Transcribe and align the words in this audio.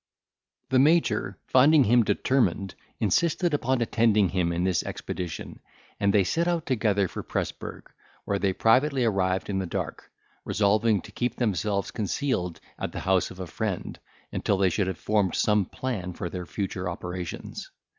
The 0.69 0.79
Major, 0.79 1.37
finding 1.45 1.83
him 1.83 2.01
determined, 2.01 2.73
insisted 2.99 3.53
upon 3.53 3.83
attending 3.83 4.29
him 4.29 4.51
in 4.51 4.63
this 4.63 4.81
expedition, 4.81 5.59
and 5.99 6.11
they 6.11 6.23
set 6.23 6.47
out 6.47 6.65
together 6.65 7.07
for 7.07 7.21
Presburg, 7.21 7.83
where 8.25 8.39
they 8.39 8.51
privately 8.51 9.05
arrived 9.05 9.47
in 9.47 9.59
the 9.59 9.67
dark, 9.67 10.09
resolving 10.43 11.01
to 11.01 11.11
keep 11.11 11.35
themselves 11.35 11.91
concealed 11.91 12.59
at 12.79 12.93
the 12.93 13.01
house 13.01 13.29
of 13.29 13.39
a 13.39 13.45
friend, 13.45 13.99
until 14.31 14.57
they 14.57 14.71
should 14.71 14.87
have 14.87 14.97
formed 14.97 15.35
some 15.35 15.65
plan 15.65 16.13
for 16.13 16.31
their 16.31 16.47
future 16.47 16.89
operations. 16.89 17.69